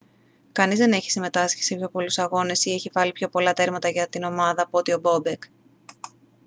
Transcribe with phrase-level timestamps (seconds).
[0.51, 4.07] κανείς δεν έχει συμμετάσχει σε πιο πολλούς αγώνες ή έχει βάλει πιο πολλά τέρματα για
[4.07, 5.43] την ομάδα από ότι ο μπόμπεκ